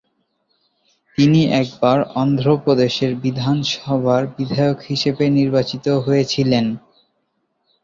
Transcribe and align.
তিনি 1.17 1.41
একবার 1.61 1.97
অন্ধ্র 2.15 2.47
প্রদেশ 2.63 2.93
বিধানসভার 3.23 4.21
বিধায়ক 4.35 4.79
হিসেবে 4.89 5.23
নির্বাচিত 5.37 5.85
হয়েছিলেন। 6.05 6.65